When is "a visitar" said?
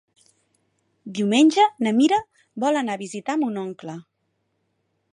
2.99-3.39